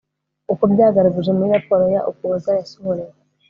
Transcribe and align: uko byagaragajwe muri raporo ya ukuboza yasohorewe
uko 0.53 0.63
byagaragajwe 0.73 1.31
muri 1.37 1.49
raporo 1.55 1.83
ya 1.95 2.01
ukuboza 2.09 2.49
yasohorewe 2.59 3.13